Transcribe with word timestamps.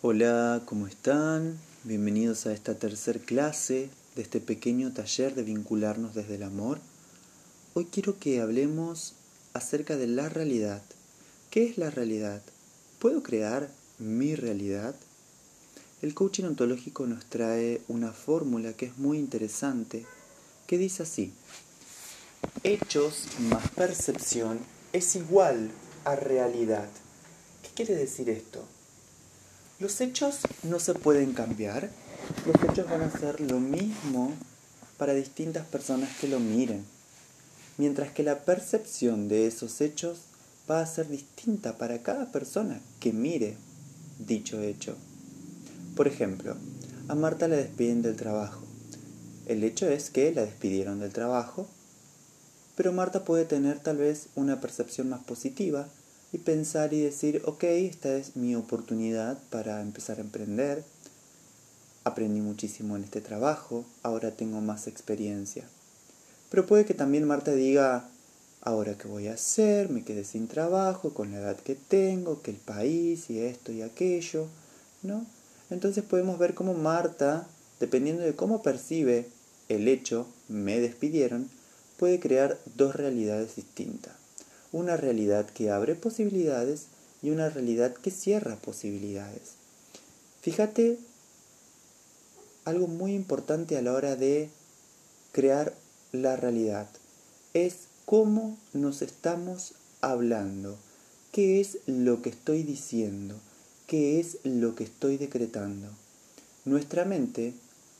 Hola, 0.00 0.62
¿cómo 0.64 0.86
están? 0.86 1.58
Bienvenidos 1.82 2.46
a 2.46 2.52
esta 2.52 2.76
tercer 2.76 3.18
clase 3.18 3.90
de 4.14 4.22
este 4.22 4.38
pequeño 4.38 4.92
taller 4.92 5.34
de 5.34 5.42
vincularnos 5.42 6.14
desde 6.14 6.36
el 6.36 6.44
amor. 6.44 6.78
Hoy 7.74 7.86
quiero 7.86 8.16
que 8.16 8.40
hablemos 8.40 9.14
acerca 9.54 9.96
de 9.96 10.06
la 10.06 10.28
realidad. 10.28 10.82
¿Qué 11.50 11.64
es 11.64 11.78
la 11.78 11.90
realidad? 11.90 12.42
¿Puedo 13.00 13.24
crear 13.24 13.72
mi 13.98 14.36
realidad? 14.36 14.94
El 16.00 16.14
coaching 16.14 16.44
ontológico 16.44 17.08
nos 17.08 17.24
trae 17.24 17.82
una 17.88 18.12
fórmula 18.12 18.74
que 18.74 18.86
es 18.86 18.98
muy 18.98 19.18
interesante, 19.18 20.06
que 20.68 20.78
dice 20.78 21.02
así. 21.02 21.32
Hechos 22.62 23.24
más 23.50 23.68
percepción 23.70 24.60
es 24.92 25.16
igual 25.16 25.72
a 26.04 26.14
realidad. 26.14 26.88
¿Qué 27.64 27.70
quiere 27.74 27.96
decir 27.96 28.30
esto? 28.30 28.64
Los 29.80 30.00
hechos 30.00 30.40
no 30.64 30.80
se 30.80 30.94
pueden 30.94 31.34
cambiar. 31.34 31.88
Los 32.44 32.56
hechos 32.68 32.90
van 32.90 33.02
a 33.02 33.16
ser 33.16 33.40
lo 33.40 33.60
mismo 33.60 34.32
para 34.96 35.14
distintas 35.14 35.64
personas 35.66 36.10
que 36.16 36.26
lo 36.26 36.40
miren. 36.40 36.84
Mientras 37.76 38.10
que 38.10 38.24
la 38.24 38.40
percepción 38.40 39.28
de 39.28 39.46
esos 39.46 39.80
hechos 39.80 40.22
va 40.68 40.80
a 40.80 40.86
ser 40.86 41.08
distinta 41.08 41.78
para 41.78 42.02
cada 42.02 42.32
persona 42.32 42.80
que 42.98 43.12
mire 43.12 43.56
dicho 44.18 44.60
hecho. 44.60 44.96
Por 45.94 46.08
ejemplo, 46.08 46.56
a 47.06 47.14
Marta 47.14 47.46
le 47.46 47.58
despiden 47.58 48.02
del 48.02 48.16
trabajo. 48.16 48.64
El 49.46 49.62
hecho 49.62 49.88
es 49.88 50.10
que 50.10 50.32
la 50.32 50.42
despidieron 50.42 50.98
del 50.98 51.12
trabajo, 51.12 51.68
pero 52.74 52.92
Marta 52.92 53.24
puede 53.24 53.44
tener 53.44 53.78
tal 53.78 53.98
vez 53.98 54.26
una 54.34 54.60
percepción 54.60 55.08
más 55.08 55.22
positiva 55.22 55.88
y 56.32 56.38
pensar 56.38 56.92
y 56.92 57.00
decir, 57.00 57.42
ok, 57.44 57.64
esta 57.64 58.16
es 58.16 58.36
mi 58.36 58.54
oportunidad 58.54 59.38
para 59.50 59.80
empezar 59.80 60.18
a 60.18 60.22
emprender, 60.22 60.84
aprendí 62.04 62.40
muchísimo 62.40 62.96
en 62.96 63.04
este 63.04 63.20
trabajo, 63.20 63.84
ahora 64.02 64.32
tengo 64.32 64.60
más 64.60 64.86
experiencia. 64.86 65.64
Pero 66.50 66.66
puede 66.66 66.84
que 66.84 66.94
también 66.94 67.26
Marta 67.26 67.52
diga, 67.52 68.08
ahora 68.60 68.96
qué 68.96 69.08
voy 69.08 69.28
a 69.28 69.34
hacer, 69.34 69.88
me 69.88 70.04
quedé 70.04 70.24
sin 70.24 70.48
trabajo, 70.48 71.14
con 71.14 71.32
la 71.32 71.38
edad 71.38 71.56
que 71.56 71.74
tengo, 71.74 72.42
que 72.42 72.50
el 72.50 72.56
país 72.58 73.30
y 73.30 73.40
esto 73.40 73.72
y 73.72 73.82
aquello, 73.82 74.46
¿no? 75.02 75.24
Entonces 75.70 76.04
podemos 76.04 76.38
ver 76.38 76.54
cómo 76.54 76.74
Marta, 76.74 77.46
dependiendo 77.80 78.22
de 78.22 78.34
cómo 78.34 78.62
percibe 78.62 79.28
el 79.68 79.88
hecho, 79.88 80.26
me 80.48 80.80
despidieron, 80.80 81.50
puede 81.98 82.20
crear 82.20 82.58
dos 82.76 82.96
realidades 82.96 83.56
distintas 83.56 84.27
una 84.72 84.96
realidad 84.96 85.46
que 85.46 85.70
abre 85.70 85.94
posibilidades 85.94 86.86
y 87.22 87.30
una 87.30 87.48
realidad 87.48 87.94
que 87.94 88.10
cierra 88.10 88.56
posibilidades. 88.56 89.52
Fíjate 90.40 90.98
algo 92.64 92.86
muy 92.86 93.14
importante 93.14 93.76
a 93.76 93.82
la 93.82 93.92
hora 93.92 94.14
de 94.16 94.50
crear 95.32 95.74
la 96.12 96.36
realidad. 96.36 96.88
Es 97.54 97.88
cómo 98.04 98.58
nos 98.72 99.02
estamos 99.02 99.72
hablando, 100.00 100.76
qué 101.32 101.60
es 101.60 101.78
lo 101.86 102.22
que 102.22 102.30
estoy 102.30 102.62
diciendo, 102.62 103.36
qué 103.86 104.20
es 104.20 104.38
lo 104.44 104.74
que 104.74 104.84
estoy 104.84 105.16
decretando. 105.16 105.88
Nuestra 106.64 107.04
mente 107.04 107.54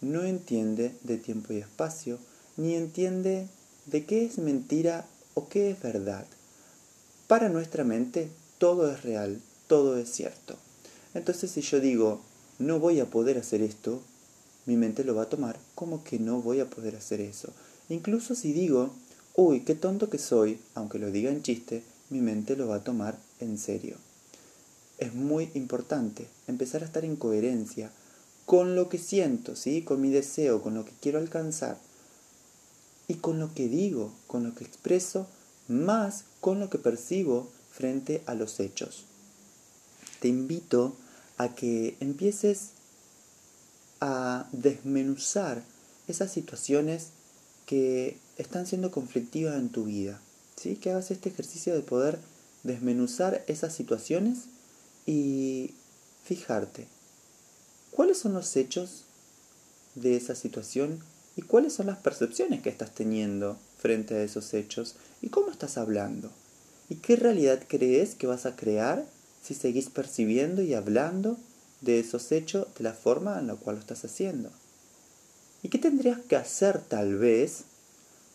no 0.00 0.22
entiende 0.22 0.94
de 1.02 1.18
tiempo 1.18 1.52
y 1.52 1.58
espacio, 1.58 2.18
ni 2.56 2.74
entiende 2.74 3.48
de 3.86 4.04
qué 4.04 4.24
es 4.24 4.38
mentira 4.38 5.06
o 5.34 5.48
qué 5.48 5.70
es 5.70 5.82
verdad. 5.82 6.26
Para 7.26 7.48
nuestra 7.48 7.84
mente 7.84 8.30
todo 8.58 8.90
es 8.90 9.02
real, 9.02 9.40
todo 9.66 9.96
es 9.96 10.10
cierto. 10.10 10.56
Entonces 11.14 11.50
si 11.50 11.60
yo 11.62 11.80
digo, 11.80 12.20
no 12.58 12.78
voy 12.78 13.00
a 13.00 13.06
poder 13.06 13.38
hacer 13.38 13.62
esto, 13.62 14.02
mi 14.66 14.76
mente 14.76 15.04
lo 15.04 15.14
va 15.14 15.22
a 15.22 15.28
tomar 15.28 15.58
como 15.74 16.04
que 16.04 16.18
no 16.18 16.40
voy 16.40 16.60
a 16.60 16.70
poder 16.70 16.96
hacer 16.96 17.20
eso. 17.20 17.52
Incluso 17.88 18.34
si 18.34 18.52
digo, 18.52 18.94
uy, 19.34 19.60
qué 19.60 19.74
tonto 19.74 20.08
que 20.08 20.18
soy, 20.18 20.60
aunque 20.74 20.98
lo 20.98 21.10
diga 21.10 21.30
en 21.30 21.42
chiste, 21.42 21.82
mi 22.10 22.20
mente 22.20 22.56
lo 22.56 22.68
va 22.68 22.76
a 22.76 22.84
tomar 22.84 23.18
en 23.40 23.58
serio. 23.58 23.96
Es 24.98 25.14
muy 25.14 25.50
importante 25.54 26.28
empezar 26.46 26.82
a 26.82 26.86
estar 26.86 27.04
en 27.04 27.16
coherencia 27.16 27.90
con 28.46 28.76
lo 28.76 28.88
que 28.88 28.98
siento, 28.98 29.56
¿sí? 29.56 29.82
con 29.82 30.00
mi 30.00 30.10
deseo, 30.10 30.62
con 30.62 30.74
lo 30.74 30.84
que 30.84 30.92
quiero 31.00 31.18
alcanzar 31.18 31.78
y 33.08 33.14
con 33.14 33.40
lo 33.40 33.52
que 33.54 33.68
digo, 33.68 34.12
con 34.26 34.44
lo 34.44 34.54
que 34.54 34.64
expreso 34.64 35.26
más 35.72 36.24
con 36.40 36.60
lo 36.60 36.70
que 36.70 36.78
percibo 36.78 37.50
frente 37.70 38.22
a 38.26 38.34
los 38.34 38.60
hechos. 38.60 39.04
Te 40.20 40.28
invito 40.28 40.94
a 41.38 41.54
que 41.54 41.96
empieces 42.00 42.70
a 44.00 44.48
desmenuzar 44.52 45.62
esas 46.08 46.32
situaciones 46.32 47.08
que 47.66 48.18
están 48.36 48.66
siendo 48.66 48.90
conflictivas 48.90 49.56
en 49.56 49.70
tu 49.70 49.84
vida. 49.84 50.20
¿sí? 50.56 50.76
Que 50.76 50.90
hagas 50.90 51.10
este 51.10 51.28
ejercicio 51.28 51.74
de 51.74 51.82
poder 51.82 52.18
desmenuzar 52.62 53.44
esas 53.48 53.74
situaciones 53.74 54.44
y 55.06 55.74
fijarte 56.24 56.86
cuáles 57.92 58.18
son 58.18 58.32
los 58.32 58.56
hechos 58.56 59.04
de 59.94 60.16
esa 60.16 60.34
situación 60.34 61.00
y 61.36 61.42
cuáles 61.42 61.74
son 61.74 61.86
las 61.86 61.98
percepciones 61.98 62.62
que 62.62 62.70
estás 62.70 62.94
teniendo 62.94 63.58
frente 63.82 64.14
a 64.14 64.22
esos 64.22 64.54
hechos 64.54 64.94
y 65.20 65.28
cómo 65.28 65.50
estás 65.50 65.76
hablando. 65.76 66.30
¿Y 66.88 66.96
qué 66.96 67.16
realidad 67.16 67.64
crees 67.66 68.14
que 68.14 68.28
vas 68.28 68.46
a 68.46 68.54
crear 68.54 69.04
si 69.42 69.54
seguís 69.54 69.90
percibiendo 69.90 70.62
y 70.62 70.74
hablando 70.74 71.36
de 71.80 71.98
esos 71.98 72.30
hechos 72.30 72.68
de 72.78 72.84
la 72.84 72.92
forma 72.94 73.40
en 73.40 73.48
la 73.48 73.56
cual 73.56 73.76
lo 73.76 73.80
estás 73.80 74.04
haciendo? 74.04 74.50
¿Y 75.64 75.68
qué 75.68 75.78
tendrías 75.78 76.20
que 76.20 76.36
hacer 76.36 76.80
tal 76.80 77.18
vez 77.18 77.64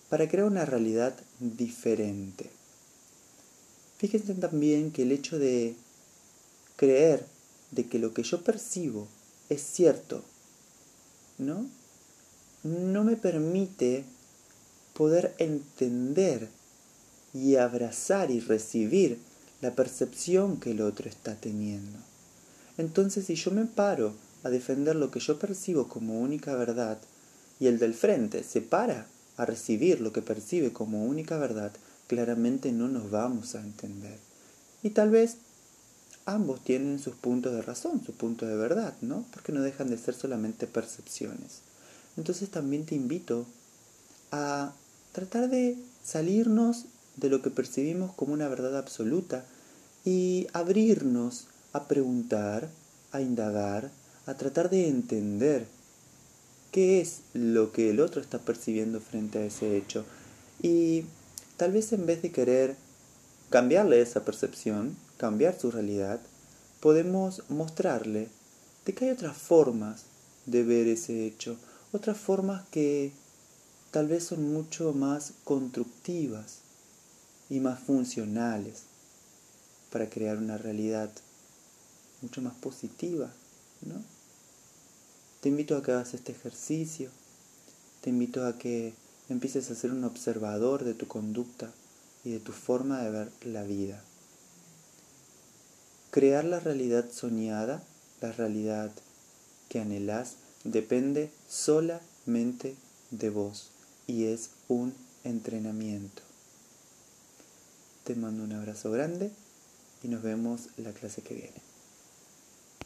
para 0.10 0.28
crear 0.28 0.48
una 0.48 0.66
realidad 0.66 1.16
diferente? 1.40 2.50
Fíjense 3.98 4.34
también 4.36 4.92
que 4.92 5.04
el 5.04 5.14
hecho 5.14 5.40
de 5.40 5.76
creer 6.76 7.26
de 7.72 7.88
que 7.88 8.00
lo 8.00 8.14
que 8.14 8.24
yo 8.24 8.44
percibo 8.44 9.08
es 9.50 9.62
cierto, 9.62 10.24
¿no? 11.38 11.66
No 12.64 13.04
me 13.04 13.16
permite 13.16 14.04
poder 14.98 15.36
entender 15.38 16.50
y 17.32 17.58
abrazar 17.58 18.32
y 18.32 18.40
recibir 18.40 19.20
la 19.62 19.76
percepción 19.76 20.60
que 20.60 20.72
el 20.72 20.82
otro 20.82 21.08
está 21.08 21.36
teniendo. 21.36 22.00
Entonces 22.80 23.28
si 23.28 23.36
yo 23.36 23.52
me 23.52 23.66
paro 23.66 24.16
a 24.44 24.50
defender 24.50 24.96
lo 24.96 25.12
que 25.12 25.20
yo 25.20 25.38
percibo 25.38 25.88
como 25.88 26.20
única 26.20 26.56
verdad 26.56 26.98
y 27.60 27.68
el 27.68 27.78
del 27.78 27.94
frente 27.94 28.44
se 28.44 28.62
para 28.62 29.06
a 29.38 29.46
recibir 29.46 30.02
lo 30.02 30.12
que 30.12 30.24
percibe 30.24 30.74
como 30.74 31.06
única 31.06 31.38
verdad, 31.38 31.72
claramente 32.08 32.72
no 32.72 32.88
nos 32.88 33.12
vamos 33.12 33.54
a 33.54 33.62
entender. 33.62 34.18
Y 34.82 34.90
tal 34.92 35.12
vez 35.12 35.38
ambos 36.26 36.64
tienen 36.64 36.98
sus 36.98 37.16
puntos 37.16 37.54
de 37.54 37.62
razón, 37.62 38.02
su 38.04 38.14
punto 38.14 38.48
de 38.48 38.56
verdad, 38.56 38.96
¿no? 39.02 39.26
Porque 39.32 39.52
no 39.52 39.62
dejan 39.62 39.92
de 39.92 39.98
ser 39.98 40.16
solamente 40.16 40.66
percepciones. 40.66 41.62
Entonces 42.16 42.50
también 42.50 42.86
te 42.86 42.96
invito 42.96 43.46
a 44.32 44.74
tratar 45.18 45.50
de 45.50 45.76
salirnos 46.04 46.86
de 47.16 47.30
lo 47.30 47.42
que 47.42 47.50
percibimos 47.50 48.14
como 48.14 48.34
una 48.34 48.48
verdad 48.50 48.78
absoluta 48.78 49.46
y 50.06 50.46
abrirnos 50.54 51.48
a 51.74 51.88
preguntar, 51.88 52.70
a 53.12 53.20
indagar, 53.20 53.90
a 54.28 54.36
tratar 54.36 54.70
de 54.70 54.88
entender 54.88 55.66
qué 56.72 57.02
es 57.02 57.22
lo 57.34 57.72
que 57.72 57.90
el 57.90 58.00
otro 58.00 58.22
está 58.22 58.38
percibiendo 58.38 59.00
frente 59.00 59.40
a 59.40 59.46
ese 59.46 59.76
hecho. 59.76 60.06
Y 60.62 61.06
tal 61.58 61.72
vez 61.72 61.94
en 61.94 62.06
vez 62.06 62.22
de 62.22 62.32
querer 62.32 62.76
cambiarle 63.50 64.00
esa 64.02 64.24
percepción, 64.24 64.96
cambiar 65.18 65.60
su 65.60 65.72
realidad, 65.72 66.20
podemos 66.80 67.42
mostrarle 67.50 68.28
que 68.86 69.06
hay 69.06 69.10
otras 69.10 69.36
formas 69.36 70.04
de 70.46 70.62
ver 70.62 70.86
ese 70.88 71.26
hecho, 71.26 71.58
otras 71.92 72.20
formas 72.20 72.68
que 72.70 73.14
tal 73.92 74.08
vez 74.08 74.26
son 74.26 74.52
mucho 74.52 74.94
más 74.94 75.34
constructivas 75.44 76.60
y 77.50 77.60
más 77.60 77.80
funcionales 77.80 78.84
para 79.92 80.10
crear 80.10 80.38
una 80.38 80.58
realidad 80.58 81.10
mucho 82.22 82.42
más 82.42 82.56
positiva, 82.56 83.32
¿no? 83.82 84.04
Te 85.42 85.50
invito 85.50 85.78
a 85.78 85.84
que 85.84 85.92
hagas 85.92 86.14
este 86.14 86.34
ejercicio, 86.34 87.10
te 88.02 88.10
invito 88.10 88.46
a 88.46 88.58
que 88.58 88.94
empieces 89.30 89.72
a 89.72 89.76
ser 89.76 89.92
un 89.92 90.04
observador 90.04 90.84
de 90.84 90.94
tu 90.94 91.08
conducta 91.08 91.72
y 92.26 92.32
de 92.32 92.40
tu 92.40 92.52
forma 92.52 93.02
de 93.02 93.12
ver 93.12 93.32
la 93.44 93.64
vida. 93.64 94.04
Crear 96.12 96.44
la 96.44 96.60
realidad 96.60 97.10
soñada, 97.12 97.84
la 98.20 98.32
realidad 98.32 98.92
que 99.70 99.80
anhelas, 99.80 100.36
depende 100.64 101.32
solamente 101.48 102.76
de 103.12 103.30
vos 103.30 103.72
y 104.08 104.26
es 104.26 104.50
un 104.70 104.94
entrenamiento. 105.24 106.22
Te 108.06 108.16
mando 108.16 108.44
un 108.44 108.54
abrazo 108.54 108.90
grande 108.90 109.32
y 110.02 110.08
nos 110.08 110.24
vemos 110.24 110.70
la 110.78 110.94
clase 110.94 111.22
que 111.22 111.36
viene. 111.36 111.62